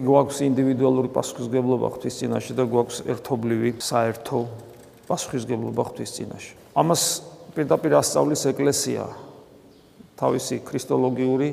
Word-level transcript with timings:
გვაქვს 0.00 0.38
ინდივიდუალური 0.48 1.08
პასუხისგებლობა 1.12 1.88
ღვთის 1.92 2.14
წინაშე 2.20 2.54
და 2.56 2.64
გვაქვს 2.68 2.98
ერთობლივი 3.12 3.70
საერთო 3.84 4.40
პასუხისგებლობა 5.08 5.82
ღვთის 5.90 6.10
წინაშე. 6.16 6.52
ამას 6.76 7.02
პირდაპირ 7.54 7.92
ასწავლის 8.00 8.42
ეკლესია 8.50 9.04
თავისი 10.20 10.56
ქრისტოლოგიური 10.64 11.50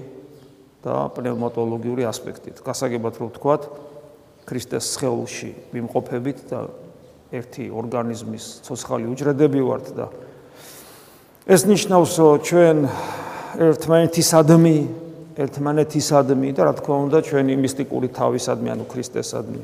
და 0.84 0.96
პნევმატოლოგიური 1.16 2.04
ასპექტით. 2.07 2.64
გასაგებად 2.64 3.14
რომ 3.20 3.28
ვთქვათ, 3.32 3.62
ქრისტეს 4.48 4.86
სხეულში 4.96 5.52
მიმყოფებით 5.75 6.39
და 6.48 6.60
ერთი 7.36 7.68
ორგანიზმის 7.68 8.46
ცოცხალი 8.64 9.11
უჯრედები 9.11 9.60
ვართ 9.60 9.88
და 9.98 10.07
ეს 11.48 11.68
ნიშნავს, 11.68 12.11
რომ 12.20 12.39
ჩვენ 12.48 12.78
ერთმანეთისადმი 13.57 15.07
ერთმანეთისადმი 15.38 16.50
და 16.57 16.66
რა 16.66 16.74
თქმა 16.82 16.98
უნდა 17.07 17.20
ჩვენი 17.30 17.54
მისტიკური 17.61 18.07
თავისადმი 18.10 18.70
ანუ 18.74 18.86
ქრისტესადმი. 18.89 19.61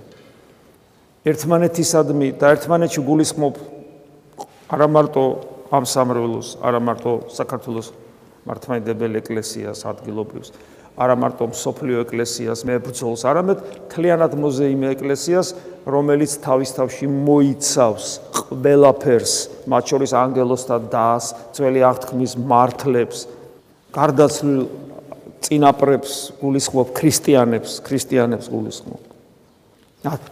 ერთმანეთისადმი 1.25 2.27
და 2.38 2.45
ერთმანეთში 2.53 3.02
გულისხმობ 3.09 3.55
არა 4.70 4.88
მარტო 4.94 5.23
ამ 5.73 5.85
სამრევლოს, 5.89 6.47
არა 6.61 6.80
მარტო 6.83 7.11
საქართველოს 7.33 7.88
მართლმადიდებელ 8.45 9.17
ეკლესიას 9.23 9.81
ადგილობრივს, 9.89 10.49
არა 10.94 11.16
მარტო 11.17 11.47
სოფლიო 11.57 12.05
ეკლესიას 12.05 12.61
მებრძოლს, 12.69 13.25
არამედ 13.25 13.58
ქლიანად 13.89 14.33
მოზეიმე 14.38 14.88
ეკლესიას, 14.94 15.47
რომელიც 15.89 16.31
თავის 16.45 16.69
თავში 16.77 17.08
მოიცავს 17.09 18.05
ყველაფერს, 18.38 19.33
მათ 19.66 19.83
შორის 19.89 20.11
ანგელოსთა 20.21 20.77
დას, 20.94 21.25
ძველი 21.58 21.81
აღთქმის 21.89 22.33
მართლებს, 22.38 23.25
გარდაცვლილ 23.95 24.61
წინაპრებს 25.43 26.13
გულისხმობ 26.39 26.88
ქრისტიანებს, 26.95 27.71
ქრისტიანებს 27.83 28.47
გულისხმობ. 28.47 29.02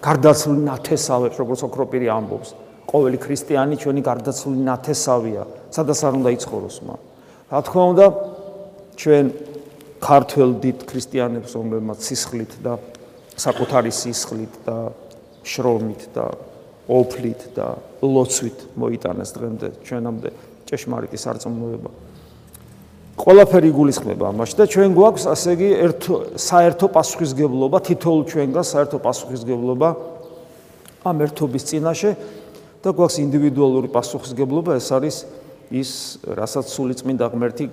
გარდაცვლილ 0.04 0.58
ნათესავებს, 0.68 1.36
როგორც 1.40 1.62
ოქროპირი 1.68 2.08
ამბობს, 2.12 2.50
ყოველი 2.92 3.18
ქრისტიანი 3.24 3.76
ჩვენი 3.80 4.02
გარდაცვლილი 4.04 4.64
ნათესავია, 4.68 5.44
სადაც 5.72 6.00
არ 6.04 6.14
უნდა 6.20 6.30
იცხოვროს 6.36 6.78
მან. 6.88 7.00
რა 7.52 7.60
თქმა 7.68 7.84
უნდა, 7.92 8.06
ჩვენ 9.00 9.26
ქართულ 10.02 10.50
დიდ 10.60 10.78
ქრისტიანებს, 10.92 11.52
რომლებმაც 11.56 12.00
სისხლით 12.04 12.52
და 12.60 12.74
საკუთარი 13.40 13.92
სისხლით 13.96 14.54
და 14.68 14.78
შრომით 15.48 16.02
და 16.16 16.26
ოფლით 16.92 17.42
და 17.56 17.68
ლოცვით 18.04 18.60
მოიტანეს 18.76 19.32
დღემდე 19.38 19.68
ჩვენამდე 19.88 20.30
ჭეშმარიტი 20.68 21.18
სარწმუნოება. 21.18 21.90
ყველაფერი 23.20 23.72
გულისხმება 23.76 24.32
ამაში 24.32 24.56
და 24.60 24.66
ჩვენ 24.72 24.94
გვაქვს 24.96 25.26
ასე 25.32 25.56
იგი 25.58 25.70
ერთო 25.86 26.16
საერთო 26.40 26.88
პასუხისგებლობა 26.96 27.78
თითოეულ 27.88 28.24
ჩვენგან 28.32 28.66
საერთო 28.72 28.98
პასუხისგებლობა 29.04 29.90
ამ 31.12 31.18
ერთობის 31.28 31.64
წინაშე 31.72 32.12
და 32.82 32.90
გვაქვს 32.96 33.18
ინდივიდუალური 33.26 33.90
პასუხისგებლობა 33.92 34.80
ეს 34.80 34.88
არის 34.96 35.16
ის 35.72 35.92
რასაც 36.24 36.72
სულიწმინდა 36.72 37.26
ღმერთი 37.36 37.66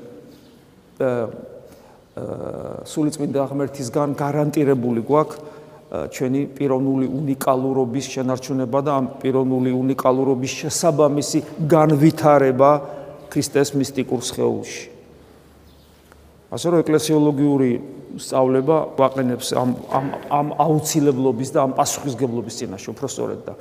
სულიწმინდა 2.88 3.46
ღმერთისგან 3.52 4.18
გარანტირებული 4.18 5.06
გვაქვს 5.06 5.56
ჩვენი 5.88 6.40
პიროვნული 6.52 7.06
უნიკალურობის 7.08 8.06
შენარჩუნება 8.12 8.78
და 8.84 8.92
ამ 9.00 9.06
პიროვნული 9.22 9.72
უნიკალურობის 9.72 10.52
შესაბამისი 10.60 11.40
განვითარება 11.64 12.70
ქრისტეს 13.32 13.72
მისტიკურ 13.72 14.20
სხეულში. 14.20 14.97
ასე 16.48 16.66
რომ 16.72 16.82
ეკლესიოლოგიური 16.84 17.70
სწავლება 18.16 18.76
ვაყენებს 18.96 19.48
ამ 19.52 19.70
ამ 19.92 20.06
ამ 20.32 20.48
აუცილებლობის 20.64 21.50
და 21.52 21.58
ამ 21.68 21.72
პასუხისგებლობის 21.76 22.54
წინაშე 22.58 22.88
უფრო 22.94 23.06
სწორედ 23.12 23.40
და 23.44 23.54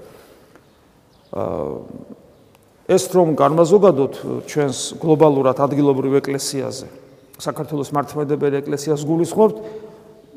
ეს 2.87 3.03
რომ 3.11 3.35
განმაზოგადოთ 3.35 4.13
ჩვენს 4.47 4.79
გლობალურად 5.03 5.57
ადგილობრივ 5.59 6.13
ეკლესიაზე 6.23 6.87
საქართველოს 7.43 7.91
მართლმადიდებელი 7.91 8.63
ეკლესიას 8.63 9.03
გულისხმობთ 9.03 9.57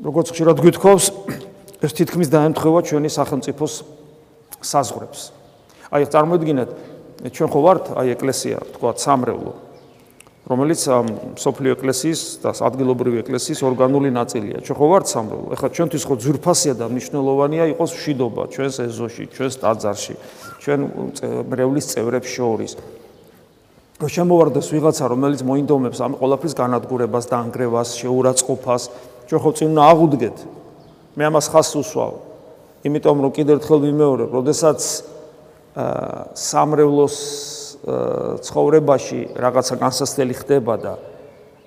როგორც 0.05 0.27
ხშირად 0.35 0.57
გვითხოვს 0.59 1.05
ეს 1.87 1.91
თითქმის 1.97 2.29
დაემთხვა 2.29 2.79
ჩვენი 2.85 3.09
სახელმწიფოს 3.09 3.73
საზღვრებს. 4.61 5.21
აი 5.91 6.05
წარმოიდგინეთ 6.13 6.69
ჩვენ 7.31 7.49
ხო 7.49 7.59
ვართ 7.65 7.85
აი 7.97 8.07
ეკლესია 8.15 8.57
თქვა 8.77 8.91
სამრევლო 9.01 9.53
რომელიც 10.41 10.81
სოფლიო 11.37 11.71
ეკლესიის 11.77 12.21
და 12.41 12.49
ადგილობრივი 12.65 13.17
ეკლესიის 13.21 13.59
ორგანული 13.61 14.09
ნაწილია. 14.09 14.57
ჩვენ 14.65 14.77
ხო 14.77 14.87
ვართ 14.89 15.05
სამრევლო. 15.13 15.47
ეხლა 15.53 15.67
ჩვენთვის 15.69 16.03
ხო 16.09 16.15
ძვირფასია 16.17 16.73
და 16.81 16.85
მნიშვნელოვანია 16.89 17.63
იყოს 17.77 17.91
მშვიდობა 17.93 18.43
ჩვენს 18.49 18.75
ეზოში, 18.89 19.23
ჩვენს 19.37 19.55
ტაძარში, 19.61 20.15
ჩვენ 20.65 20.79
მრევლის 21.45 21.85
წევრებს 21.93 22.29
შორის. 22.33 22.71
შემოვარდეს 24.01 24.67
ვიღაცა, 24.73 25.05
რომელიც 25.13 25.41
მოინდომებს 25.45 25.99
ამ 26.01 26.13
ყოლაფრის 26.17 26.53
განადგურებას, 26.57 27.25
დაანგრევას, 27.29 27.89
შეურაცხყოფას, 28.01 28.83
ჩვენ 29.29 29.39
ხო 29.45 29.51
წინ 29.53 29.67
უნდა 29.77 29.83
აღუდგეთ. 29.93 30.37
მე 31.21 31.23
ამას 31.29 31.45
ხას 31.53 31.69
უსვავ. 31.77 32.13
იმიტომ 32.81 33.17
რომ 33.21 33.31
კიდევ 33.37 33.53
ერთხელ 33.61 33.79
ვიმეორებ, 33.85 34.29
როდესაც 34.33 34.79
აა 35.77 36.33
სამრევლოს 36.33 37.15
ცხოვრებაში 37.81 39.19
რაღაცა 39.41 39.75
განსასწრელი 39.81 40.35
ხდება 40.37 40.75
და 40.77 40.93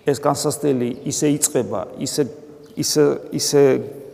ეს 0.07 0.21
განსასწრელი 0.23 0.89
ისე 1.11 1.31
იწება, 1.35 1.81
ისე 1.99 2.23
ისე 2.79 3.05
ისე 3.35 3.63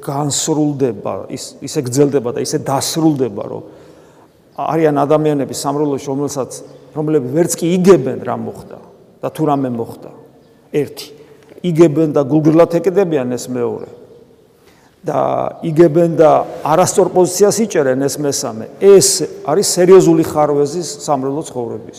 განსრულდება, 0.01 1.29
ის 1.29 1.61
ისე 1.61 1.81
გრძელდება 1.85 2.33
და 2.37 2.41
ისე 2.45 2.61
დასრულდება, 2.65 3.45
რომ 3.53 3.63
არიან 4.61 4.97
ადამიანები 4.97 5.55
სამრევლოში, 5.57 6.07
რომელსაც 6.09 6.51
რომლები 6.97 7.33
ვერც 7.37 7.57
კი 7.61 7.67
იგებენ 7.77 8.25
რა 8.25 8.37
მოხდა 8.41 8.79
და 9.21 9.29
თუ 9.29 9.43
რამე 9.53 9.71
მოხდა. 9.77 10.11
ერთი 10.73 11.09
იგებენ 11.69 12.17
და 12.17 12.25
გულგრილად 12.25 12.73
ეკიდებიან 12.81 13.37
ეს 13.37 13.45
მეორე. 13.53 14.00
და 15.01 15.21
იგებენ 15.65 16.17
და 16.21 16.31
არასწორ 16.61 17.09
პოზიციას 17.17 17.57
იჭერენ 17.65 18.05
ეს 18.05 18.15
მესამე. 18.21 18.65
ეს 18.85 19.09
არის 19.49 19.67
სერიოზული 19.77 20.25
ხარვეზის 20.29 20.89
სამრელო 21.07 21.43
ცხოვრების. 21.49 21.99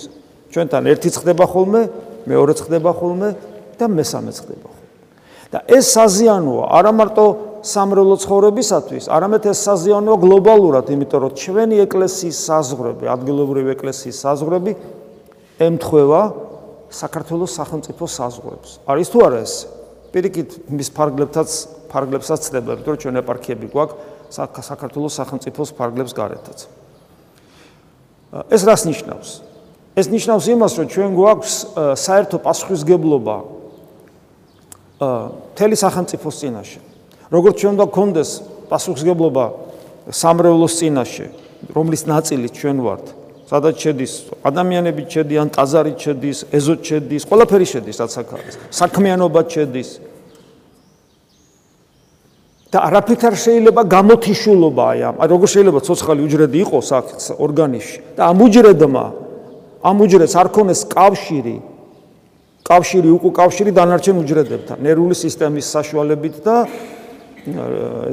ჩვენთან 0.53 0.83
ერთი 0.85 1.09
ხდება 1.09 1.45
ხოლმე, 1.49 1.81
მეორე 2.29 2.53
ხდება 2.61 2.91
ხოლმე 2.93 3.29
და 3.79 3.85
მესამე 3.89 4.31
ხდება 4.37 4.67
ხოლმე. 4.69 4.79
და 5.51 5.59
ეს 5.67 5.85
საზიანოა 5.97 6.65
არა 6.79 6.91
მარტო 6.95 7.25
სამრელო 7.59 8.15
ცხოვრებისათვის, 8.23 9.03
არამედ 9.11 9.43
ეს 9.51 9.59
საზიანოა 9.67 10.15
გლობალურად, 10.23 10.85
იმიტომ 10.95 11.19
რომ 11.27 11.31
ჩვენი 11.35 11.75
ეკლესიის 11.85 12.37
საზღვრები, 12.47 13.05
ადგილობრივი 13.11 13.69
ეკლესიის 13.75 14.17
საზღვრები 14.23 14.71
ემთხვევა 15.59 16.21
საქართველოს 16.87 17.51
სახელმწიფოს 17.59 18.11
საზღვრებს. 18.15 18.69
არის 18.87 19.07
თუ 19.11 19.17
არა 19.27 19.39
ეს? 19.43 19.53
პირიქით 20.11 20.49
მის 20.67 20.89
ფარგლებთაც 20.91 21.49
ფარგლებსაც 21.91 22.39
ცდება, 22.47 22.75
იმიტომ 22.75 22.93
რომ 22.95 23.01
ჩვენ 23.03 23.15
ეპარქიები 23.21 23.67
გვაქვს 23.71 24.35
საქართველოს 24.67 25.13
სახელმწიფოს 25.19 25.69
ფარგლებს 25.75 26.13
გარეთაც. 26.15 26.59
ეს 28.47 28.61
რას 28.63 28.81
ნიშნავს? 28.87 29.29
ეს 29.95 30.07
ნიშნავს 30.07 30.45
იმას, 30.55 30.73
რომ 30.79 30.87
ჩვენ 30.87 31.09
გვაქვს 31.19 31.53
საერთო 31.99 32.37
პასუხისგებლობა 32.39 33.35
თელი 35.55 35.75
სახელმწიფოს 35.75 36.35
წინაშე. 36.39 36.79
როგორც 37.31 37.55
ჩვენ 37.59 37.71
უნდა 37.75 37.85
გქონდეს 37.91 38.29
პასუხისგებლობა 38.71 39.45
სამრევლოს 40.11 40.73
წინაშე, 40.79 41.27
რომლის 41.75 42.03
ნაწილი 42.07 42.47
ჩვენ 42.51 42.77
ვართ, 42.83 43.05
სადაც 43.51 43.75
შედის 43.83 44.11
ადამიანები 44.47 45.03
შედიან, 45.11 45.47
ტაზარი 45.51 45.93
შედის, 45.99 46.37
ეზო 46.55 46.75
შედის, 46.79 47.27
ყველაფერი 47.27 47.67
შედის, 47.67 47.95
რაც 47.99 48.13
აქ 48.21 48.29
არის. 48.39 48.53
საქმიანობა 48.71 49.41
შედის. 49.51 49.89
და 52.71 52.79
არაფერთ 52.87 53.21
არ 53.27 53.35
შეიძლება 53.35 53.81
გამოთიშულობა 53.83 54.83
აი 54.95 54.99
ამ. 55.03 55.15
როგორ 55.27 55.47
შეიძლება 55.51 55.79
ცოცხალი 55.83 56.21
უჯრედი 56.23 56.57
იყოს 56.63 56.87
აქ 56.95 57.07
ორგანიზმში 57.45 57.99
და 58.15 58.21
ამ 58.31 58.37
უჯრედმა 58.47 59.05
ამ 59.83 59.95
უჯრედს 60.07 60.35
არ 60.39 60.47
ქონეს 60.55 60.81
კავშირი 60.87 61.57
კავშირი 62.63 63.09
უკუ 63.11 63.29
კავშირი 63.35 63.71
დანარჩენ 63.75 64.15
უჯრედებთან, 64.23 64.77
ნერვული 64.79 65.15
სისტემის 65.19 65.67
საშუალებით 65.75 66.35
და 66.45 66.55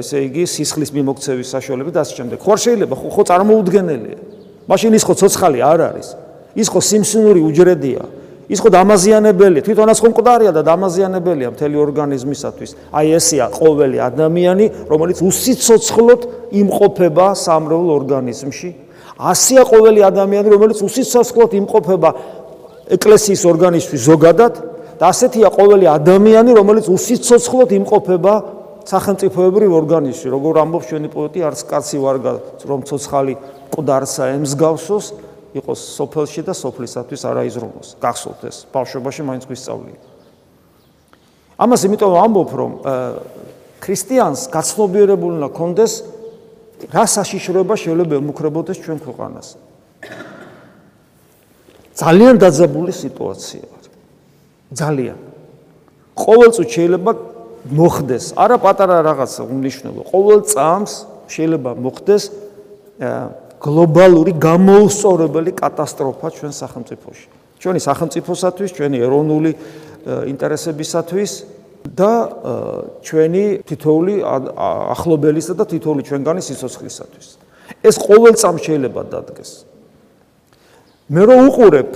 ესე 0.01 0.25
იგი 0.27 0.43
სისხლის 0.43 0.91
მიმოქცევის 0.91 1.47
საშუალებით 1.55 1.93
და 1.95 2.01
ასე 2.03 2.13
შემდეგ. 2.19 2.37
ხო 2.43 2.53
შეიძლება 2.59 2.95
ხო 2.99 3.09
ხო 3.15 3.23
წარმოუდგენელია. 3.29 4.19
მაშინ 4.69 4.93
ის 4.93 5.03
ხო 5.03 5.13
ცოცხალი 5.17 5.59
არ 5.65 5.79
არის. 5.89 6.07
ის 6.55 6.67
ხო 6.69 6.79
სიმსუნური 6.79 7.41
უჯრედია. 7.41 8.01
ის 8.49 8.59
ხო 8.61 8.69
დამაზიანებელია, 8.73 9.61
თვითონაც 9.61 9.97
ხო 10.01 10.09
მკვდარია 10.09 10.51
და 10.53 10.61
დამაზიანებელია 10.65 11.49
მთელი 11.53 11.75
ორგანიზმისათვის. 11.85 12.71
აი 12.93 13.07
ესეა 13.17 13.45
ყოველი 13.53 13.97
ადამიანი, 14.09 14.65
რომელიც 14.89 15.17
უსიცოცხლოდ 15.21 16.21
იმყოფება 16.61 17.27
სამრევლო 17.37 17.91
ორგანიზმში. 17.99 18.69
ასია 19.19 19.61
ყოველი 19.69 20.01
ადამიანი, 20.09 20.47
რომელიც 20.49 20.79
უსიცოცხლოდ 20.81 21.51
იმყოფება 21.61 22.09
ეკლესიის 22.89 23.41
ორგანიზმში 23.45 23.97
ზოგადად 24.09 24.53
და 24.97 25.03
ასეთია 25.13 25.49
ყოველი 25.53 25.85
ადამიანი, 25.85 26.51
რომელიც 26.57 26.85
უსიცოცხლოდ 26.89 27.69
იმყოფება 27.79 28.33
სახელმწიფოებრივ 28.89 29.71
ორგანიზმში, 29.81 30.27
როგორ 30.33 30.53
ამბობს 30.63 30.85
ჩვენი 30.89 31.09
პოეტი, 31.13 31.39
არც 31.45 31.59
კაცი 31.69 31.97
ვარგა, 32.01 32.31
რომ 32.65 32.79
ცოცხალი 32.89 33.33
ყდარსა 33.73 34.23
ემსგავსოს, 34.37 35.05
იყოს 35.57 35.79
სოფელში 35.97 36.41
და 36.45 36.53
სოფლისათვის 36.53 37.21
არაიზრუნოს. 37.25 37.87
გახსოვთ 37.97 38.41
ეს, 38.49 38.57
ბავშვობაში 38.69 39.21
მაინც 39.25 39.43
გვისწავლია. 39.49 39.97
ამას 41.59 41.81
იმიტომ 41.89 42.11
ამბობ, 42.23 42.49
რომ 42.53 42.71
ქრისტიანს 43.81 44.41
გაცნობიერებული 44.53 45.33
უნდა 45.41 45.49
კონდეს 45.55 45.93
რა 46.93 47.05
საშიშროება 47.09 47.75
შეიძლება 47.75 48.13
ემუქრებოდეს 48.21 48.77
ჩვენ 48.79 48.97
ქვეყანას. 49.03 49.47
ძალიან 51.99 52.35
დაძაბული 52.39 52.93
სიტუაციაა. 52.95 53.79
ძალიან. 54.71 55.19
ყოველწუთი 56.15 56.71
შეიძლება 56.71 57.11
მოხდეს, 57.67 58.25
არა 58.39 58.57
პატარა 58.63 58.97
რაღაცა 59.03 59.41
უნიშნელო. 59.43 60.01
ყოველ 60.07 60.39
წამს 60.47 60.91
შეიძლება 61.27 61.71
მოხდეს 61.75 62.23
გლობალური 63.59 64.31
გამოუსწორებელი 64.39 65.51
კატასტროფა 65.59 66.27
ჩვენ 66.31 66.53
სახელმწიფოში. 66.55 67.27
ჩვენი 67.59 67.79
სახელმწიფოსათვის, 67.83 68.69
ჩვენი 68.71 68.97
ეროვნული 69.03 69.51
ინტერესებისათვის 70.31 71.31
და 71.91 72.11
ჩვენი 73.03 73.43
თითოული 73.67 74.13
ახლობელისა 74.95 75.53
და 75.59 75.63
თითოული 75.67 76.01
ჩვენგანი 76.07 76.41
სიცოცხლისათვის. 76.43 77.27
ეს 77.83 77.95
ყოველ 77.99 78.33
წამს 78.39 78.61
შეიძლება 78.63 79.01
დადგეს. 79.11 79.51
მე 81.09 81.21
რო 81.27 81.35
უყურებ 81.49 81.91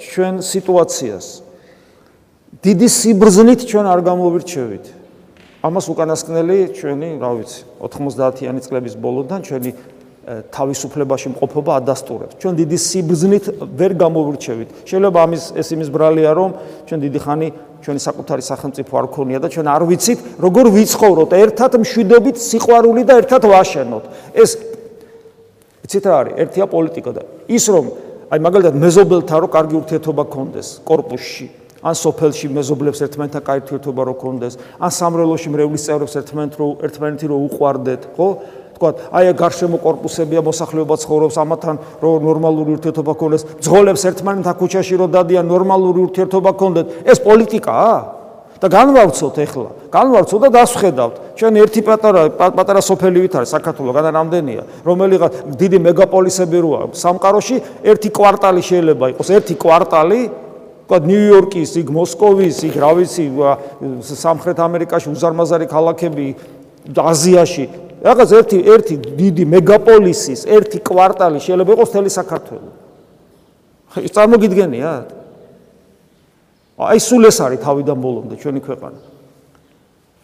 ჩვენ 0.00 0.34
სიტუაციას 0.44 1.26
დიდი 2.64 2.88
სიბრძნით 2.88 3.60
ჩვენ 3.64 3.86
არ 3.88 4.00
გამოვირჩევით. 4.04 4.86
ამას 5.64 5.84
უკანასკნელი 5.88 6.58
ჩვენი, 6.76 7.08
რა 7.24 7.30
ვიცი, 7.40 7.60
90-იანი 7.80 8.60
წლების 8.60 8.94
ბოლოდან 9.00 9.40
ჩვენი 9.48 9.70
თავისუფლებაში 10.24 11.28
მყოფობა 11.34 11.72
ადასტურებს. 11.84 12.34
ჩვენ 12.40 12.54
დიდი 12.56 12.78
სიბზნით 12.80 13.44
ვერ 13.76 13.92
გამოვრჩევით. 13.92 14.68
შეიძლება 14.88 15.18
ამის 15.24 15.42
ეს 15.60 15.68
იმის 15.76 15.88
ბრალია, 15.92 16.30
რომ 16.32 16.50
ჩვენ 16.88 16.98
დიდი 17.04 17.18
ხანი 17.24 17.48
ჩვენი 17.84 18.00
საკუთარი 18.00 18.42
სახელმწიფო 18.48 18.92
არ 18.96 19.06
ქონია 19.12 19.38
და 19.44 19.48
ჩვენ 19.52 19.66
არ 19.68 19.82
ვიცით, 19.84 20.18
როგორ 20.40 20.64
ვიცხოვროთ 20.72 21.30
ერთად 21.44 21.72
მშვიდობით, 21.84 22.36
სიყვარული 22.40 23.02
და 23.04 23.12
ერთად 23.20 23.42
ვაშენოთ. 23.44 24.04
ეს 24.32 24.50
იცით 25.84 26.04
რა 26.08 26.16
არის? 26.24 26.34
ერთია 26.40 26.66
პოლიტიკა 26.72 27.10
და 27.12 27.22
ის 27.44 27.64
რომ 27.68 27.84
აი 28.32 28.38
მაგალითად 28.40 28.74
მეზობელთან 28.80 29.38
რო 29.44 29.48
კარგი 29.52 29.74
ურთიერთობა 29.84 30.22
გქონდეს 30.24 30.68
корпуსში, 30.88 31.46
ან 31.84 31.92
სოფელში 31.92 32.46
მეზობლებს 32.56 32.98
ერთმანეთთან 33.04 33.42
კაი 33.44 33.58
ურთიერთობა 33.60 34.02
რო 34.08 34.14
გქონდეს, 34.16 34.54
ან 34.80 34.90
სამრევლოში 34.90 35.48
მრევლის 35.52 35.82
წევრებს 35.84 36.14
ერთმანეთ 36.24 36.52
რო 36.56 36.66
ერთმანეთი 36.88 37.26
რო 37.28 37.36
უყვარდეთ, 37.44 38.02
ხო? 38.16 38.28
ვთქვათ, 38.84 38.96
აი 39.16 39.24
ეს 39.32 39.36
გარშემო 39.40 39.78
корпуსებია 39.80 40.40
მოსახლეობა 40.44 40.94
ცხოვრობს, 41.00 41.36
ამათან 41.40 41.76
რომ 42.04 42.20
ნორმალური 42.28 42.70
ურთიერთობა 42.76 43.12
ქონდეს, 43.16 43.42
ძღოლებს 43.64 44.02
ერთმანეთთან 44.12 44.54
ქუჩაში 44.60 44.94
რომ 45.00 45.08
დადიან 45.16 45.46
ნორმალური 45.48 45.98
ურთიერთობა 46.04 46.50
ქონდეთ, 46.60 46.86
ეს 47.08 47.18
პოლიტიკაა? 47.24 47.96
და 48.64 48.70
განვავრცოთ 48.72 49.36
ეხლა. 49.44 49.68
განვავრცოთ 49.92 50.40
და 50.40 50.48
დასვხედავთ. 50.56 51.14
ჩვენ 51.36 51.52
ერთი 51.60 51.80
პატარა 51.84 52.22
პატარა 52.32 52.80
სოფელი 52.80 53.18
ვით 53.24 53.34
არის 53.36 53.50
საქართველოს, 53.52 53.92
განა 53.92 54.10
რამდენია, 54.14 54.62
რომელიღაც 54.88 55.32
დიდი 55.60 55.78
მეგაპოლისები 55.84 56.58
როა. 56.64 56.80
სამყაროში 56.96 57.56
ერთი 57.84 58.08
კვარტალი 58.08 58.62
შეიძლება 58.64 59.04
იყოს, 59.12 59.28
ერთი 59.36 59.54
კვარტალი 59.60 60.20
თქვა 60.84 60.98
ნიუ-იორკის, 61.00 61.70
იქ 61.80 61.88
მოსკოვის, 61.92 62.56
იქ 62.68 62.74
რა 62.76 62.90
ვიცი, 62.96 63.24
სამხრეთ 64.04 64.58
ამერიკაში 64.64 65.08
უზარმაზარი 65.12 65.66
ქალაქები, 65.68 66.26
აზიაში 66.92 67.64
რაღაც 68.04 68.30
ერთი 68.38 68.58
ერთი 68.68 68.94
დიდი 69.16 69.44
მეგაპოლისის 69.48 70.40
ერთი 70.44 70.78
კვარტალი 70.84 71.38
შეიძლება 71.40 71.70
იყოს 71.76 71.90
თელი 71.94 72.10
საქართველო 72.12 72.70
ეს 74.04 74.12
წარმოგიდგენიათ 74.16 75.08
აი 76.74 76.98
სულ 76.98 77.30
ეს 77.30 77.38
არის 77.38 77.60
თავიდან 77.62 77.98
ბოლომდე 78.02 78.34
ჩვენი 78.42 78.60
ქვეყანა. 78.66 79.13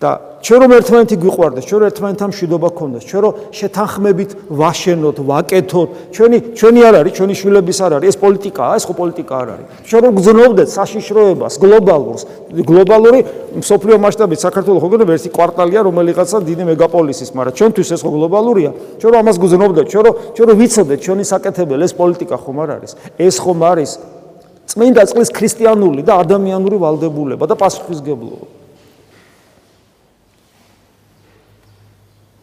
და 0.00 0.10
ჩვენ 0.40 0.60
რომ 0.64 0.72
ერთმანეთი 0.80 1.16
გვიყვარდეს, 1.20 1.64
ჩვენ 1.68 1.80
რომ 1.80 1.88
ერთმანეთთან 1.92 2.28
მშვიდობა 2.32 2.68
გქონდეს, 2.72 3.04
ჩვენ 3.04 3.20
რომ 3.20 3.32
შეთანხმებით 3.52 4.30
ვაშენოთ, 4.48 5.16
ვაკეთოთ, 5.28 5.88
ჩვენი 6.16 6.38
ჩვენი 6.56 6.80
არ 6.88 6.94
არის, 7.00 7.12
ჩვენი 7.20 7.34
შვილების 7.36 7.78
არ 7.84 7.92
არის, 8.00 8.08
ეს 8.08 8.16
პოლიტიკაა, 8.24 8.72
ეს 8.80 8.84
ხო 8.88 8.94
პოლიტიკა 8.96 9.34
არ 9.36 9.48
არის. 9.52 9.66
ჩვენ 9.84 10.00
რომ 10.00 10.12
გძნობდეთ 10.16 10.68
საშიშროებას, 10.72 11.54
გლობალურს, 11.60 12.22
გლობალური 12.64 13.20
სოფლიო 13.60 13.96
მასშტაბით 14.00 14.40
საქართველოს 14.40 14.80
ხო 14.80 14.88
გქონდა 14.88 15.12
ერთი 15.20 15.30
კვარტალია, 15.36 15.80
რომელიღაცა 15.84 16.36
დიდი 16.48 16.64
მეგაპოლისის, 16.72 17.30
მაგრამ 17.36 17.54
ჩვენთვის 17.60 17.88
ეს 17.92 18.00
ხო 18.00 18.10
გლობალურია. 18.16 18.70
ჩვენ 18.96 19.10
რომ 19.12 19.20
ამას 19.20 19.36
გძნობდეთ, 19.36 19.86
ჩვენ 19.92 20.02
რომ 20.08 20.14
ჩვენ 20.32 20.46
რომ 20.48 20.56
ვიცოდეთ 20.64 20.98
ჩვენი 21.04 21.24
საკეთებელი 21.28 21.82
ეს 21.84 21.92
პოლიტიკა 22.00 22.36
ხომ 22.40 22.56
არ 22.64 22.70
არის? 22.80 22.92
ეს 23.20 23.36
ხომ 23.36 23.60
არის 23.68 23.90
წმინდა 24.64 25.02
წყლის 25.12 25.28
ქრისტიანული 25.28 26.00
და 26.08 26.12
ადამიანური 26.24 26.76
ვალდებულება 26.80 27.44
და 27.44 27.54
პასუხისგებლობა. 27.60 28.59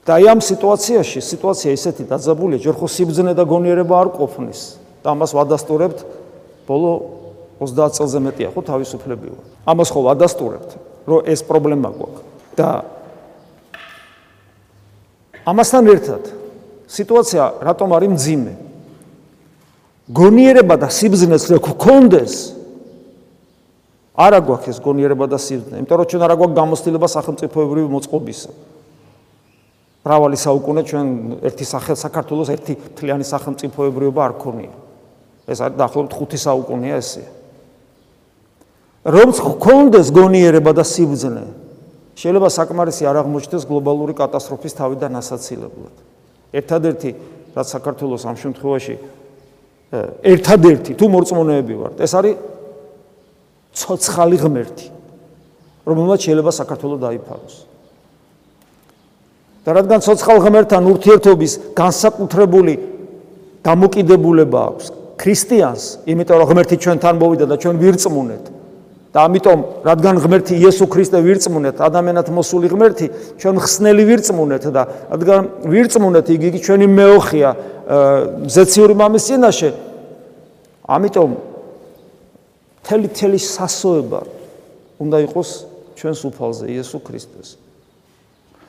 და 0.08 0.16
ამ 0.24 0.40
სიტუაციაში, 0.40 1.20
სიტუაცია 1.20 1.72
ისეთი 1.76 2.04
დაძაბულია, 2.08 2.64
ჯერ 2.64 2.76
ხო 2.80 2.88
სიბძნე 2.88 3.36
და 3.36 3.44
გონიერება 3.44 3.92
არ 3.92 4.10
ყოფნის 4.16 4.62
და 5.04 5.12
ამას 5.12 5.32
ვადასტურებთ 5.36 6.00
ბოლო 6.64 6.92
30 7.60 7.92
წელზე 8.00 8.20
მეტია 8.24 8.50
ხო 8.56 8.62
თავისუფლებიო. 8.64 9.36
ამას 9.68 9.90
ხო 9.92 10.00
ვადასტურებთ, 10.08 10.70
რომ 11.12 11.20
ეს 11.28 11.40
პრობლემა 11.44 11.90
გვაქვს 11.92 12.22
და 12.56 12.70
ამასთან 15.44 15.84
ერთად 15.92 16.24
სიტუაცია 16.88 17.44
რატომ 17.68 17.90
არის 18.00 18.10
მძიმე? 18.16 18.54
გონიერება 20.08 20.76
და 20.80 20.88
სიბზნეს 20.88 21.52
რო 21.52 21.60
გქონდეს 21.68 22.56
არა 24.16 24.40
გვაქვს 24.40 24.72
ეს 24.72 24.80
გონიერება 24.80 25.28
და 25.28 25.36
სიბზნე, 25.36 25.84
იმიტომ 25.84 25.98
რომ 26.00 26.08
ჩვენ 26.08 26.22
არა 26.24 26.36
გვაქვს 26.40 26.58
გამოცდილება 26.64 27.08
სახელმწიფოებრივი 27.12 27.90
მოწყობისა. 27.92 28.52
მრავალი 30.08 30.38
საუკუნე 30.40 30.82
ჩვენ 30.88 31.08
ერთი 31.44 31.66
სახელ 31.68 31.98
საქართველოს 32.00 32.50
ერთი 32.56 32.74
თლიანი 32.96 33.26
სახელმწიფოებრიობა 33.28 34.22
არ 34.24 34.34
ქონია. 34.40 34.74
ეს 35.52 35.60
არის 35.60 35.76
დაახლოებით 35.76 36.14
5 36.16 36.40
საუკუნეა 36.48 36.96
ესე. 37.04 37.24
რომ 39.04 39.30
გქონდეს 39.36 40.08
გონიერება 40.16 40.72
და 40.72 40.84
სიბზნე, 40.84 41.44
შეიძლება 42.16 42.50
საკმარისი 42.52 43.04
არ 43.08 43.16
აღმოჩნდეს 43.24 43.64
გლობალური 43.68 44.14
კატასტროფის 44.16 44.74
თავიდან 44.80 45.12
ასაცილებლად. 45.20 45.96
ერთადერთი 46.54 47.12
რაც 47.56 47.68
საქართველოს 47.68 48.24
ამ 48.28 48.36
შემთხვევაში 48.40 48.96
ერთადერთი 50.24 50.96
თუ 51.00 51.06
მორწმუნეები 51.12 51.76
ვართ 51.80 52.04
ეს 52.04 52.14
არის 52.20 52.36
ცოცხალი 53.78 54.38
ღმერთი 54.44 54.88
რომელმაც 55.88 56.20
შეიძლება 56.28 56.52
საქართველოს 56.52 57.00
დაიფაროს 57.04 57.56
და 59.68 59.74
რადგან 59.76 60.00
ცოცხალ 60.00 60.38
ღმერთთან 60.48 60.86
ურთიერთობის 60.88 61.54
განსაკუთრებული 61.76 62.74
დამოკიდებულება 63.68 64.60
აქვს 64.72 64.86
ქრისტიანს 65.20 65.84
იმიტომ 66.08 66.38
რომ 66.40 66.48
ღმერთი 66.52 66.76
ჩვენთან 66.80 67.16
მოვიდა 67.20 67.46
და 67.52 67.56
ჩვენ 67.60 67.76
ვირწმუნეთ 67.84 68.46
და 69.12 69.20
ამიტომ 69.28 69.60
რადგან 69.84 70.16
ღმერთი 70.24 70.54
იესო 70.64 70.88
ქრისტე 70.88 71.20
ვირწმუნეთ 71.28 71.84
ადამიანად 71.84 72.28
მოსული 72.32 72.72
ღმერთი 72.72 73.08
ჩვენ 73.44 73.56
ხსნელი 73.60 74.04
ვირწმუნეთ 74.08 74.64
და 74.72 74.84
რადგან 75.12 75.42
ვირწმუნეთ 75.68 76.28
იგი 76.32 76.48
იგი 76.48 76.60
ჩვენი 76.64 76.88
მეოხია 76.88 77.50
ზეციური 78.48 78.96
მამის 79.04 79.24
წინაშე 79.28 79.70
ამიტომ 80.88 81.32
თელი 82.88 83.08
თელი 83.20 83.40
სასოება 83.44 84.22
უნდა 85.04 85.18
იყოს 85.28 85.50
ჩვენს 86.00 86.22
უფალზე 86.32 86.66
იესო 86.72 87.04
ქრისტეს 87.04 87.67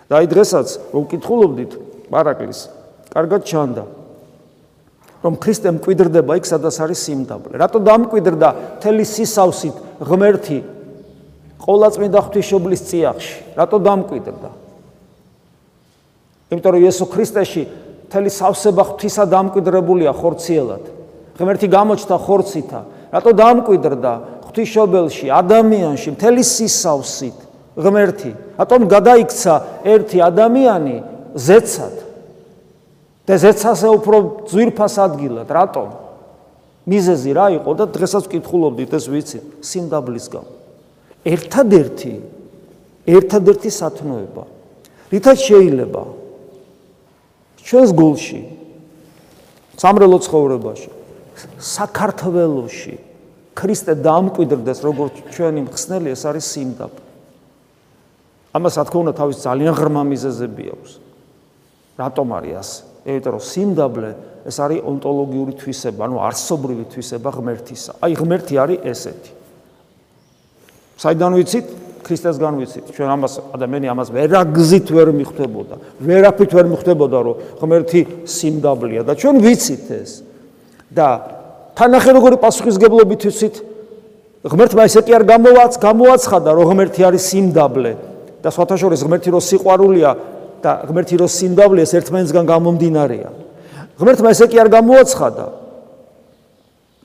და 0.08 0.20
აი 0.20 0.26
დღესაც 0.32 0.68
რომ 0.92 1.06
ვკითხულობდით 1.06 1.72
პარაკლის 2.12 2.60
კარგად 3.12 3.44
ჩანდა 3.48 3.84
რომ 5.24 5.34
ქრისტე 5.42 5.74
მკვიდრდება 5.78 6.38
იქ 6.38 6.46
სადაც 6.48 6.76
არის 6.84 7.00
სიმდაბლე 7.08 7.60
რატო 7.60 7.82
დამკვიდრდა 7.88 8.48
თელი 8.84 9.04
სისავსით 9.04 9.76
ღმერთი 10.08 10.58
ყოვლადწმინდა 11.64 12.18
ღვთისმშობლის 12.28 12.82
წიაღში 12.88 13.36
რატო 13.58 13.78
დამკვიდრდა 13.82 14.50
იმიტომ 16.48 16.72
რომ 16.72 16.84
იესო 16.86 17.06
ქრისტეში 17.12 17.62
მთელი 18.08 18.30
სავსება 18.32 18.82
ღვთისა 18.88 19.24
დამკვიდრებულია 19.28 20.12
ხორციელად. 20.16 20.84
ღმერთი 21.36 21.68
გამოჩნდა 21.68 22.16
ხორცითა. 22.24 22.80
რატო 23.12 23.32
დამკვიდრდა 23.36 24.12
ღვთისმშობელში, 24.48 25.26
ადამიანში, 25.28 26.08
მთელი 26.16 26.42
სისავსით 26.42 27.38
ღმერთი? 27.78 28.30
რატომ 28.58 28.80
გადაიქცა 28.90 29.54
ერთი 29.86 30.18
ადამიანი 30.18 30.96
ზეცად? 31.38 31.96
და 33.28 33.36
ზეცაზე 33.36 33.88
უფრო 33.92 34.16
ძვირფას 34.50 34.94
ადგილად, 34.98 35.48
რატომ? 35.52 35.88
მიზეზი 36.88 37.30
რა 37.36 37.46
იყო 37.60 37.70
და 37.76 37.84
დღესაც 37.92 38.24
ვკითხულობდით 38.24 38.92
ეს 38.96 39.04
ვიცი, 39.12 39.38
სიმდაბლის 39.60 40.26
გამო. 40.32 40.58
ერთადერთი 41.26 42.12
ერთადერთი 43.08 43.70
სათნოება 43.72 44.44
რითაც 45.12 45.38
შეიძლება 45.48 46.02
ჩვენს 47.64 47.90
გულში 47.96 48.40
სამრელო 49.80 50.18
ცხოვრებაში 50.26 50.90
საქართველოში 51.58 52.94
ქრისტე 53.58 53.92
დამკვიდრდეს 54.06 54.78
როგორც 54.86 55.14
ჩვენი 55.34 55.60
მხსნელი 55.66 56.14
ეს 56.14 56.22
არის 56.30 56.46
სიმდაბლე 56.54 57.07
ამას 58.54 58.74
რა 58.80 58.84
თქმა 58.88 59.00
უნდა 59.04 59.14
თავის 59.18 59.36
ძალიან 59.44 59.72
ღრმა 59.76 60.02
მიზეზები 60.08 60.64
აქვს. 60.72 60.92
რატომ 61.98 62.28
არის 62.38 62.54
ასე? 62.58 62.80
იმიტომ 63.08 63.32
რომ 63.34 63.42
სიმდაბლე 63.48 64.10
ეს 64.48 64.56
არის 64.64 64.80
ონტოლოგიური 64.88 65.52
თვისება 65.60 66.00
ანუ 66.08 66.16
არსობრივი 66.28 66.84
თვისება 66.92 67.28
ღმერთისა. 67.36 67.92
აი 68.04 68.12
ღმერთი 68.16 68.54
არის 68.56 68.78
ესეთი. 68.88 69.32
საიდან 70.98 71.32
ვიცით? 71.38 71.66
ქრისტესგან 72.08 72.54
ვიცით. 72.56 72.84
ჩვენ 72.96 73.08
ამას 73.12 73.32
ადამიანი 73.52 73.86
ამას 73.92 74.08
ვერაგზით 74.16 74.86
ვერ 74.88 75.08
მიხვდებოდა. 75.12 75.74
ვერაფრით 76.00 76.52
ვერ 76.56 76.66
მიხვდებოდა 76.72 77.18
რომ 77.20 77.36
ღმერთი 77.60 78.00
სიმდაბლეა 78.24 79.02
და 79.04 79.12
ჩვენ 79.12 79.36
ვიცით 79.44 79.86
ეს. 79.92 80.10
და 80.88 81.08
თანახე 81.76 82.10
როგორი 82.16 82.36
პასუხისგებლობით 82.40 83.20
ვიცით? 83.28 83.56
ღმერთმა 84.48 84.82
ესე 84.88 85.02
კი 85.02 85.12
არ 85.18 85.24
გამოვაც 85.28 85.72
გამოაცხადა 85.82 86.50
რომ 86.56 86.64
ღმერთი 86.72 87.00
არის 87.04 87.22
სიმდაბლე 87.28 87.92
და 88.42 88.48
სხვათა 88.54 88.76
შორის 88.78 89.00
ღმერთი 89.02 89.28
რო 89.34 89.40
სიყვარულია 89.42 90.10
და 90.62 90.70
ღმერთი 90.88 91.14
რო 91.18 91.26
სიმდაბლე 91.26 91.80
ეს 91.82 91.92
ერთმანეთსგან 91.98 92.44
გამომდინარეა. 92.46 93.30
ღმერთმა 93.98 94.28
ესე 94.30 94.46
კი 94.46 94.56
არ 94.62 94.68
გამოაცხადა. 94.74 95.46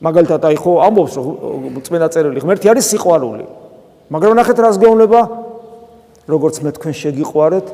მაგალითად 0.04 0.42
აი 0.46 0.58
ხო 0.60 0.72
ამბობს 0.88 1.14
რომ 1.18 1.82
წმენა 1.86 2.08
წერილი 2.14 2.40
ღმერთი 2.44 2.66
არის 2.70 2.86
სიყვარული. 2.94 3.46
მაგრამ 4.10 4.34
ნახეთ 4.38 4.58
რას 4.62 4.78
გეუბნება. 4.78 5.22
როგორც 6.28 6.56
მე 6.64 6.72
თქვენ 6.78 6.94
შეგიყვარეთ 7.04 7.68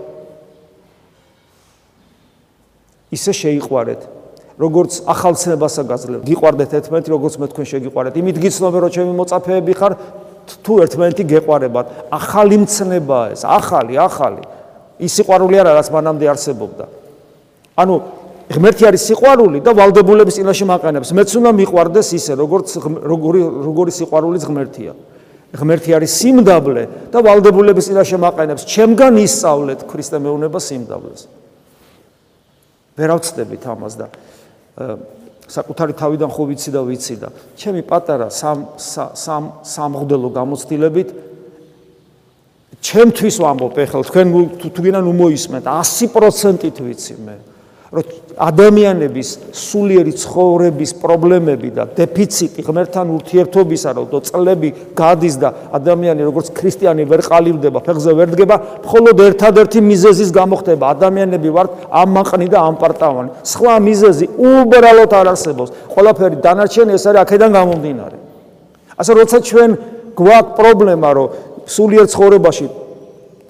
ისე 3.14 3.32
შეიყვარეთ. 3.34 4.02
როგორც 4.60 4.92
ახალ 5.08 5.34
ცნებასა 5.40 5.84
გაძლევთ 5.88 6.24
გიყვარდეთ 6.28 6.72
ერთმანეთი 6.80 7.10
როგორც 7.16 7.34
მე 7.40 7.48
თქვენ 7.48 7.66
შეგიყვარეთ. 7.72 8.14
იმით 8.20 8.38
გიცნობე 8.44 8.78
რომ 8.84 8.92
ჩემი 8.92 9.12
მოწაფეები 9.16 9.74
ხარ 9.80 9.94
თუ 10.64 10.74
ერთმანეთი 10.84 11.24
გეყვარებათ. 11.30 11.86
ახალი 12.12 12.56
მცნებაა 12.64 13.26
ეს 13.34 13.42
ახალი 13.46 13.94
ახალი. 13.98 14.42
ის 15.00 15.12
სიყვარული 15.16 15.56
არა 15.62 15.72
რაც 15.80 15.88
მანამდე 15.94 16.26
არსებობდა. 16.34 16.86
ანუ 17.78 17.94
ღმერთი 18.50 18.84
არის 18.90 19.02
სიყვარული 19.10 19.60
და 19.64 19.72
ვალდებულების 19.78 20.36
წინაშე 20.42 20.66
მაყენებს. 20.66 21.10
მეც 21.14 21.30
უნდა 21.40 21.52
მიყვარდეს 21.54 22.08
ისე 22.18 22.34
როგორც 22.36 22.68
როგორი 22.82 23.42
როგორი 23.68 23.92
სიყვარულიც 23.94 24.44
ღმერთია. 24.50 24.94
ღმერთი 25.54 25.90
არის 25.98 26.12
სიმდაბლე 26.20 26.84
და 27.14 27.18
ვალდებულების 27.26 27.86
წინაშე 27.90 28.18
მაყენებს. 28.22 28.62
ჩემგან 28.66 29.14
ისწავლეთ 29.24 29.80
ქრისტე 29.90 30.18
მეუნება 30.20 30.60
სიმდაბლეს. 30.60 31.22
ვერავწდებით 33.00 33.64
ამას 33.64 33.94
და 33.96 34.08
საკუთარი 35.50 35.94
თავიდან 35.98 36.30
ხო 36.30 36.44
ვიცი 36.50 36.70
და 36.72 36.82
ვიცი 36.86 37.16
და. 37.18 37.30
ჩემი 37.58 37.82
პატარა 37.90 38.30
სამ 38.30 38.60
სამ 38.78 39.44
სამღდელო 39.66 40.30
გამოცდილებით 40.30 41.10
ჩემთვის 42.80 43.36
ვამბობ 43.44 43.76
ეხლა 43.84 44.02
თქვენ 44.08 44.28
თუ 44.62 44.80
გინან 44.80 45.06
უმოისმენთ 45.10 45.66
100%-ით 45.68 46.78
ვიცი 46.80 47.14
მე 47.20 47.36
რომ 47.90 48.06
ადამიანების 48.38 49.30
სულიერი 49.50 50.14
ცხოვრების 50.14 50.92
პრობლემები 51.02 51.70
და 51.74 51.84
დეფიციტი 51.98 52.62
ღმერთთან 52.62 53.10
ურთიერთობისა 53.18 53.94
რომ 53.98 54.22
წლები 54.30 54.70
გადის 54.94 55.36
და 55.42 55.50
ადამიანი 55.74 56.22
როგორც 56.22 56.54
ქრისტიანი 56.54 57.04
ვერ 57.10 57.22
ყალიბდება, 57.26 57.82
ფეხზე 57.82 58.14
ვერ 58.14 58.30
დგება, 58.38 58.56
მხოლოდ 58.86 59.18
ერთადერთი 59.26 59.80
მიზეზის 59.90 60.30
გამო 60.30 60.62
ხდება 60.62 60.86
ადამიანები 60.94 61.50
ვართ 61.50 61.70
ამაყნი 61.90 62.48
და 62.54 62.60
ამპარტავანი. 62.70 63.30
სხვა 63.42 63.74
მიზეზი 63.90 64.26
უბრალოდ 64.38 65.12
არ 65.20 65.28
არსებობს. 65.34 65.70
ყველაფერი 65.90 66.38
დანარჩენი 66.46 66.94
ეს 66.94 67.04
არის 67.10 67.22
აქედან 67.26 67.52
გამომდინარე. 67.58 68.18
ასე 69.02 69.12
როცა 69.18 69.38
ჩვენ 69.50 69.70
გვაქვს 70.14 70.56
პრობლემა 70.60 71.10
რომ 71.18 71.28
სულიერ 71.66 72.06
ცხოვრებაში 72.14 72.66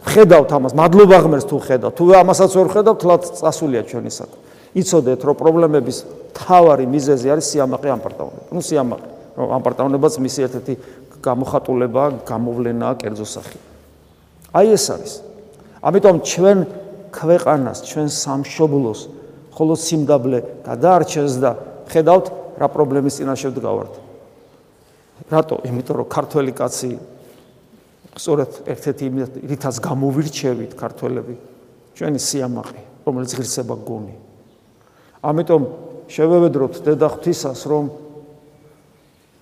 ხედავთ 0.10 0.50
ამას, 0.58 0.74
მადლობა 0.74 1.18
ღმერთს 1.24 1.48
თუ 1.50 1.58
ხედავთ. 1.66 1.94
თუ 1.98 2.04
ამასაც 2.20 2.52
ვერ 2.58 2.68
ხედავთ, 2.74 2.98
თლაც 3.04 3.22
წასულია 3.40 3.82
ჩვენი 3.86 4.12
საქმე. 4.12 4.40
იცოდეთ, 4.70 5.20
რომ 5.26 5.36
პრობლემების 5.38 5.98
თავარი 6.34 6.86
მიზეზი 6.86 7.28
არის 7.34 7.46
სიამაყე 7.50 7.90
ამპარტავნება. 7.90 8.44
ნუ 8.54 8.62
სიამაყე, 8.62 9.08
რომ 9.38 9.48
ამპარტავნებაც 9.58 10.14
მისი 10.22 10.40
ერთ-ერთი 10.46 10.74
გამოხატულება, 11.26 12.04
გამოვლენაა 12.26 12.94
კერძო 13.02 13.26
სახე. 13.26 13.58
აი 14.54 14.68
ეს 14.78 14.86
არის. 14.94 15.14
ამიტომ 15.82 16.16
ჩვენ 16.26 16.58
ქვეყანას, 17.10 17.78
ჩვენ 17.90 18.08
სამშობლოს 18.14 19.00
ხოლო 19.54 19.74
სიმდაბლე 19.76 20.40
გადაარჩენს 20.66 21.34
და 21.42 21.52
ხედავთ 21.90 22.26
რა 22.62 22.68
პრობლემის 22.70 23.18
წინაშე 23.20 23.50
ვდგავართ. 23.52 23.94
რატო? 25.34 25.56
იმიტომ 25.66 25.96
რომ 26.00 26.08
ქართველი 26.08 26.52
კაცი 26.54 26.92
სწორედ 28.18 28.52
ერთ-ერთი 28.74 29.06
რითაც 29.50 29.76
გამოვირჩევით 29.84 30.72
ქართველები 30.80 31.36
ჩვენი 32.00 32.20
სიამაყე 32.20 32.82
რომელიც 33.06 33.32
ღირსება 33.38 33.76
გონი 33.86 34.16
ამიტომ 35.20 35.62
შევევედროთ 36.10 36.74
დედა 36.86 37.08
ღვთისას 37.14 37.62
რომ 37.70 37.90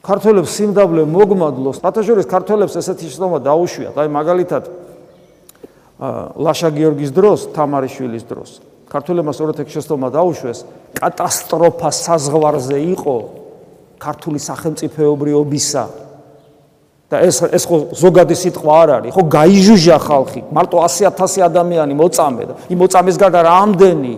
ქართველებს 0.08 0.52
სიმდაბლე 0.56 1.04
მოგმადლოს. 1.04 1.80
პატაჟორის 1.84 2.28
ქართველებს 2.32 2.80
ესეთი 2.80 3.12
შრომა 3.12 3.40
დაუშვიათ. 3.44 3.96
აი 4.00 4.08
მაგალითად 4.08 4.64
ლაშა 6.40 6.70
გიორგის 6.72 7.12
დროს 7.12 7.40
თამარიშვილის 7.52 8.24
დროს. 8.24 8.50
ქართველებმა 8.88 9.32
სწორედ 9.36 9.58
ეგ 9.64 9.68
შრომა 9.68 10.10
დაუშვეს. 10.16 10.60
კატასტროფა 10.96 11.90
საზღვარზე 11.92 12.78
იყო 12.96 13.16
ქართული 14.00 14.40
სახელმწიფოებრიობისა 14.40 15.84
და 17.08 17.24
ეს 17.24 17.40
ეს 17.56 17.64
ხო 17.64 17.78
ზოგადი 17.96 18.36
სიტყვა 18.36 18.74
არ 18.84 18.90
არის. 19.00 19.12
ხო 19.16 19.24
გაიჟუჟა 19.32 19.98
ხალხი. 20.04 20.42
მარტო 20.52 20.78
100000 20.84 21.40
ადამიანი 21.48 21.94
მოწამე 21.96 22.44
და 22.44 22.54
იმ 22.68 22.78
მოწამეს 22.84 23.16
გარდა 23.16 23.40
რამდენი? 23.48 24.16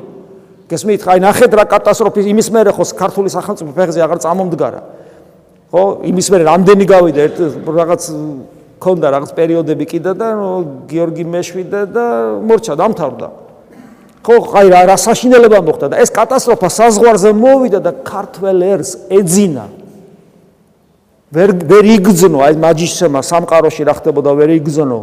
გესმით? 0.66 1.02
ხაი 1.06 1.20
ნახეთ 1.22 1.52
რა 1.54 1.66
კატასტროფის 1.70 2.26
იმის 2.34 2.48
მერე 2.50 2.74
ხო 2.74 2.84
ქართული 2.98 3.30
სახელმწიფო 3.30 3.72
ფეხზე 3.78 4.00
აღარ 4.02 4.20
წამომდგარა. 4.26 4.82
ხო 5.70 5.84
იმის 6.02 6.28
მერე 6.34 6.44
რამდენი 6.50 6.86
გავიდა? 6.90 7.20
ერთ 7.30 7.38
რაღაც 7.70 8.02
ქონდა 8.82 9.08
რაღაც 9.14 9.32
პერიოდები 9.38 9.86
კიდე 9.86 10.12
და 10.18 10.28
გიორგი 10.90 11.24
მეშვიდე 11.30 11.82
და 11.94 12.06
მორჩა 12.42 12.74
დამთავრდა. 12.74 13.28
ხო 14.26 14.36
ხაი 14.50 14.68
რა 14.74 14.82
რა 14.90 14.98
საშინელება 14.98 15.62
მოხდა 15.62 15.86
და 15.94 15.96
ეს 16.02 16.10
კატასტროფა 16.10 16.68
საზღვარზე 16.74 17.32
მოვიდა 17.38 17.80
და 17.86 17.92
ქართველ 18.02 18.58
ერს 18.66 18.92
ეძინა 19.14 19.79
ვერ 21.36 21.50
ვერ 21.70 21.86
იგზნო 21.96 22.40
აი 22.46 22.54
მაჯისმა 22.66 23.22
სამყაროში 23.22 23.84
რა 23.86 23.94
ხდებოდა 24.00 24.32
ვერ 24.40 24.50
იგზნო 24.60 25.00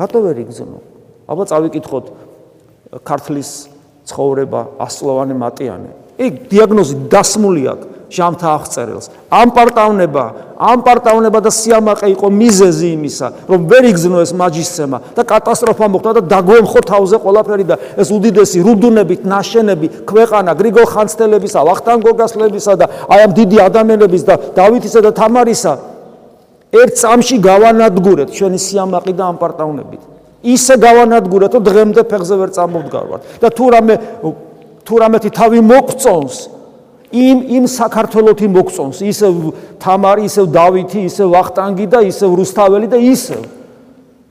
რატო 0.00 0.18
ვერ 0.24 0.38
იგზნო 0.44 0.78
აბა 1.26 1.44
წავიკითხოთ. 1.50 2.04
ქართლის 3.02 3.50
ცხოვრება 4.06 4.60
ასლოვანი 4.78 5.34
მატიანე. 5.42 5.90
იქ 6.22 6.34
დიაგნოზი 6.50 6.94
დასმული 7.10 7.62
აქვს 7.72 7.95
ჟამთა 8.10 8.48
აღწერილს. 8.56 9.06
ამ 9.30 9.48
პარტავნება, 9.50 10.24
ამ 10.56 10.78
პარტავნება 10.86 11.38
და 11.42 11.50
სიამაყე 11.50 12.06
იყო 12.14 12.28
მიზეზი 12.30 12.88
იმისა, 12.96 13.26
რომ 13.50 13.60
ვერ 13.66 13.84
იგზნო 13.90 14.18
ეს 14.22 14.32
მაჯისცემა 14.32 14.98
და 15.16 15.22
კატასტროფა 15.26 15.86
მოხდა 15.90 16.10
და 16.16 16.22
დაგვემხო 16.30 16.80
თავზე 16.86 17.16
ყველაფერი 17.18 17.64
და 17.66 17.76
ეს 17.98 18.08
უდიდესი 18.14 18.58
რუდუნებით 18.62 19.22
ნაშენები 19.26 19.86
ქვეყანა 20.06 20.50
გრიგოლ 20.54 20.86
ხანძთელებისა, 20.86 21.60
ვახტანგ 21.66 22.00
გოგასლებისა 22.06 22.72
და 22.78 22.86
აი 23.10 23.20
ამ 23.26 23.32
დიდი 23.34 23.56
ადამიანების 23.66 24.22
და 24.22 24.34
დავითისა 24.54 25.00
და 25.02 25.10
თამარისა 25.10 25.72
ერთ 26.72 26.92
წამში 27.02 27.36
გავანადგურეთ 27.42 28.28
ჩვენი 28.30 28.58
სიამაყე 28.58 29.12
და 29.18 29.24
ამ 29.30 29.36
პარტავნებით. 29.42 30.02
ისე 30.46 30.74
გავანადგურეთ, 30.78 31.50
რომ 31.58 31.62
დღემდე 31.66 32.02
ფეხზე 32.06 32.34
ვერ 32.38 32.50
წამოვდგარვართ 32.54 33.22
და 33.42 33.48
თუ 33.50 33.64
რამე 33.74 33.94
თუ 34.86 34.94
რამეთი 35.02 35.30
თავი 35.34 35.60
მოგწონს 35.66 36.36
იმ 37.16 37.38
იმ 37.56 37.64
საქართველოსი 37.70 38.48
მოგწონს 38.52 38.98
ისე 39.08 39.28
თამარი, 39.80 40.26
ისე 40.28 40.42
დავითი, 40.52 41.00
ისე 41.08 41.24
ვახტანგი 41.32 41.86
და 41.92 42.02
ისე 42.10 42.28
რუსთაველი 42.28 42.88
და 42.92 42.98
ისე 43.00 43.38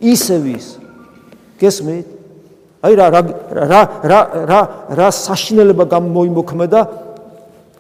ისე 0.01 0.35
ვის 0.43 0.65
გესმით? 1.61 2.07
აი 2.85 2.93
რა 2.99 3.07
რა 3.09 3.21
რა 4.05 4.21
რა 4.51 4.61
რა 4.99 5.07
საშინელება 5.09 5.85
გამოიმოქმედა 5.89 6.81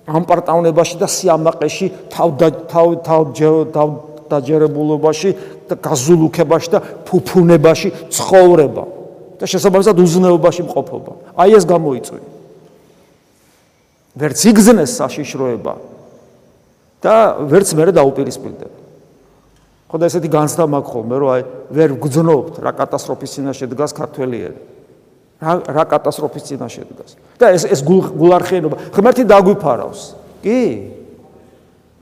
ამ 0.05 0.23
პარტავნებაში 0.25 0.97
და 1.01 1.07
სიამაყეში 1.09 1.87
თავ 2.13 2.29
თავ 2.71 2.87
თავ 3.05 3.89
დაჯერებულობაში 4.29 5.29
და 5.69 5.75
გაზულუქებაში 5.81 6.69
და 6.73 6.79
ფუფუნებაში 7.05 7.89
ცხოვრება 8.09 8.83
და 9.37 9.45
შესაბამისად 9.45 9.99
უზნეობაში 10.01 10.61
მყოფობა. 10.65 11.11
აი 11.37 11.49
ეს 11.59 11.65
გამოიწვია. 11.69 12.34
ვერც 14.15 14.39
იგზნეს 14.47 14.95
საშიშროება 14.95 15.73
და 17.03 17.15
ვერც 17.45 17.75
მე 17.75 17.91
დაუპირისპირდება. 17.91 18.77
ხო 19.85 19.95
და 20.01 20.07
ესეთი 20.09 20.29
განცდა 20.33 20.65
მაქვს 20.65 20.91
ხოლმე 20.91 21.15
რომ 21.21 21.29
აი 21.35 21.41
ვერ 21.75 21.89
გძნობთ 22.01 22.53
რა 22.63 22.71
კატასტროფის 22.79 23.31
წინაშე 23.35 23.65
დგას 23.69 23.91
ქართველიერი. 23.93 24.59
რა 25.43 25.53
რა 25.67 25.83
კატასტროფის 25.91 26.43
წინაშე 26.47 26.83
დგას. 26.89 27.11
და 27.37 27.45
ეს 27.53 27.63
ეს 27.69 27.81
გულარხიანობა 27.85 28.75
ღმერთი 28.95 29.23
დაგვიფარავს. 29.29 30.01
კი? 30.41 30.61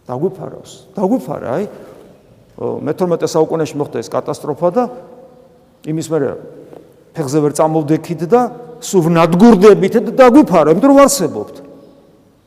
დაგვიფარავს. 0.08 0.72
დაგვიფარა, 0.96 1.48
აი. 1.58 1.66
მე-12 2.60 3.28
საუკუნეში 3.28 3.76
მოხდა 3.82 3.98
ეს 4.00 4.10
კატასტროფა 4.14 4.70
და 4.72 4.84
იმის 5.90 6.08
მერე 6.14 6.30
ფეხზე 7.18 7.40
ვერ 7.42 7.54
წამოვდექით 7.58 8.22
და 8.30 8.42
სულ 8.84 9.10
ნადგურდებით 9.18 9.94
და 10.00 10.12
დაგვიფარა, 10.14 10.72
იმიტომ 10.72 10.92
რომ 10.94 11.00
ვარსებობთ. 11.02 11.56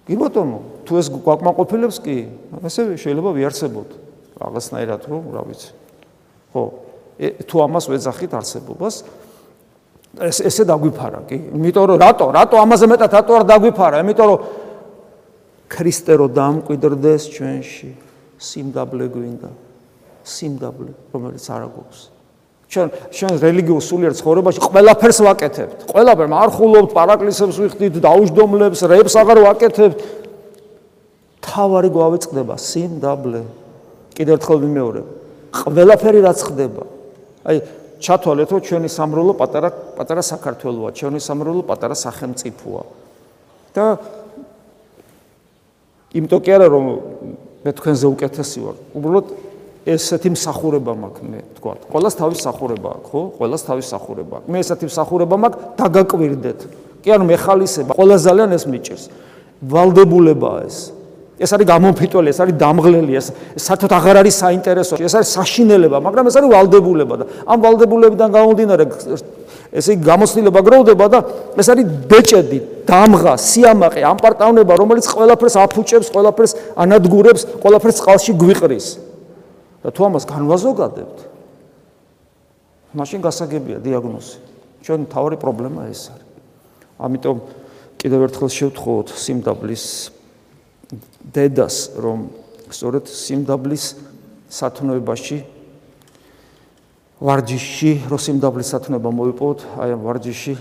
კი 0.07 0.15
ბატონო, 0.15 0.59
თუ 0.87 0.93
ეს 1.03 1.11
გვაკმაყოფილებს 1.11 1.99
კი, 1.99 2.17
ესე 2.63 2.95
შეიძლება 2.95 3.31
ვიარსებოთ. 3.35 3.91
რაღაცნაირად 4.39 5.03
რომ, 5.11 5.23
რა 5.35 5.43
ვიცი. 5.51 5.71
ხო, 6.55 6.63
თუ 7.49 7.57
ამას 7.67 7.85
ვეძახით 7.91 8.33
არსებობას, 8.39 8.95
ეს 10.17 10.39
ესე 10.47 10.65
დაგვიფარა, 10.65 11.21
კი? 11.29 11.37
იმიტომ 11.59 11.85
რომ 11.91 11.99
რატო? 12.01 12.27
რატო 12.33 12.57
ამაზე 12.63 12.87
მეტად 12.89 13.11
რატო 13.19 13.33
არ 13.37 13.45
დაგვიფარა? 13.51 13.97
იმიტომ 14.01 14.27
რომ 14.31 14.39
ქრისტე 15.69 16.13
რო 16.17 16.27
დამკვიდრდეს 16.33 17.23
ჩვენში, 17.35 17.91
სიმდაბლე 18.39 19.07
გვინდა. 19.11 19.51
სიმდაბლე, 20.27 20.93
რომელიც 21.13 21.45
არ 21.51 21.63
აქვს. 21.67 22.15
ჩვენ 22.66 22.87
ჩვენ 23.14 23.32
რელიგიურ 23.46 23.82
სულიერ 23.82 24.12
ცხოვრებაში 24.18 24.61
ყველაფერს 24.66 25.18
ვაკეთებთ. 25.23 25.78
ყველაფერ 25.87 26.28
მარხულობთ, 26.35 26.90
პარაკლისებს 26.99 27.56
ვიხდით, 27.62 27.94
დაუშდომლებს, 28.02 28.80
რებს 28.90 29.14
აღარ 29.23 29.38
ვაკეთებთ. 29.46 29.99
თავარი 31.46 31.88
გვავეწყდება 31.94 32.54
სიმდაბლე. 32.58 33.42
კიდევ 34.18 34.32
ერთხელ 34.37 34.58
ვიმეორებ. 34.66 35.06
ყველაფერი 35.62 36.20
რაც 36.26 36.38
ხდება. 36.42 36.82
აი 37.46 37.56
ჩათვალეთ 38.02 38.49
რომ 38.52 38.61
ჩვენი 38.66 38.88
სამროლო 38.92 39.32
პატარა 39.40 39.70
პატარა 39.96 40.23
საქართველოა, 40.26 40.90
ჩვენი 40.99 41.20
სამროლო 41.23 41.62
პატარა 41.64 41.96
სახელმწიფოა. 41.96 42.82
და 43.76 44.00
იმიტომ 46.16 46.40
კი 46.40 46.50
არა 46.56 46.66
რომ 46.73 46.85
მე 47.64 47.70
თქვენზე 47.76 48.06
უკეთესი 48.08 48.58
ვარ. 48.64 48.76
უბრალოდ 48.96 49.26
ესეთი 49.87 50.35
მსახურება 50.35 50.93
მაქვს 50.99 51.23
მე, 51.31 51.40
თქვა. 51.57 51.73
ყოველას 51.95 52.14
თავის 52.19 52.38
მსახურება 52.43 52.88
აქვს, 52.97 53.07
ხო? 53.11 53.21
ყოველას 53.38 53.62
თავის 53.71 53.87
მსახურება 53.87 54.35
აქვს. 54.37 54.49
მე 54.50 54.59
ესეთი 54.66 54.87
მსახურება 54.90 55.37
მაქვს, 55.43 55.59
დაგაკვირდეთ. 55.78 56.61
კი 57.07 57.09
ანუ 57.14 57.25
მე 57.31 57.37
ხალისება, 57.38 57.90
ყოველას 57.95 58.21
ძალიან 58.26 58.50
ეს 58.59 58.64
მიჭირს. 58.66 59.05
ვალდებულებაა 59.62 60.61
ეს. 60.66 60.76
ეს 61.37 61.52
არის 61.52 61.66
გამომფიტველი, 61.69 62.28
ეს 62.33 62.38
არის 62.40 62.55
დამღლელი, 62.57 63.12
ეს 63.21 63.26
საერთოდ 63.61 63.93
აღარ 63.93 64.16
არის 64.25 64.35
საინტერესო, 64.40 64.95
ეს 64.97 65.14
არის 65.21 65.31
საშინელება, 65.37 66.00
მაგრამ 66.00 66.25
ეს 66.33 66.37
არის 66.40 66.49
ვალდებულება 66.49 67.14
და 67.21 67.25
ამ 67.45 67.59
ვალდებულებიდან 67.61 68.28
გამომდინარე 68.33 68.85
ესე 69.76 69.90
იგი 69.97 70.05
გამოცდილება 70.07 70.61
გროვდება 70.64 71.07
და 71.12 71.19
ეს 71.61 71.69
არის 71.69 71.87
ბეჭედი, 72.09 72.59
დამღა, 72.88 73.35
სიამაყე, 73.37 74.00
ამპარტავნება, 74.16 74.73
რომელიც 74.81 75.05
ყველაფერს 75.12 75.57
აფუჭებს, 75.61 76.09
ყველაფერს 76.14 76.52
ანადგურებს, 76.73 77.43
ყველაფერს 77.61 77.97
წყალში 78.00 78.33
გვიყრის. 78.33 78.87
და 79.87 79.95
თუ 79.95 80.02
ამას 80.11 80.26
განვაზოგადებთ, 80.26 81.19
მაშინ 82.99 83.21
გასაგებია 83.23 83.78
დიაგნოზი. 83.87 84.38
ჩვენ 84.83 85.07
თავი 85.07 85.38
პრობლემა 85.38 85.87
ეს 85.87 86.11
არის. 86.11 86.26
ამიტომ 86.99 87.37
კიდევ 88.02 88.21
ერთხელ 88.26 88.50
შევთხოვოთ 88.50 89.09
სიმდაბლის 89.14 89.85
დედას, 91.23 91.76
რომ 92.02 92.19
სწორედ 92.66 93.05
სიმდაბლის 93.07 93.85
სათნოებაში 94.50 95.38
ვარჯიში, 97.23 97.93
რო 98.11 98.19
სიმდაბლის 98.19 98.69
სათნოება 98.75 99.11
მოიპოვოთ, 99.14 99.61
აი 99.87 99.90
ამ 99.95 100.02
ვარჯიში 100.02 100.55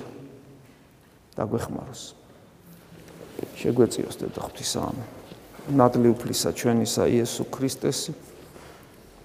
დაგვეხმაროს. 1.33 2.01
შეგვეციოს 3.57 4.15
დედა 4.21 4.39
ღვთისაამე. 4.45 5.03
ნადლი 5.73 6.13
უფლისა 6.13 6.53
ჩვენისა 6.53 7.03
იესო 7.09 7.43
ქრისტესი 7.49 8.13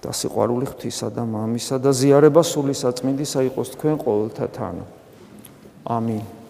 და 0.01 0.09
სიყვარული 0.09 0.65
ღვთისა 0.65 1.07
და 1.13 1.23
მამისა 1.29 1.77
და 1.77 1.91
ზიარება 1.93 2.41
სული 2.41 2.73
საწმინდისა 2.73 3.39
იყოს 3.53 3.77
თქვენ 3.77 3.95
ყოველთა 4.01 4.45
თანა. 4.57 4.85
ამინ. 5.85 6.40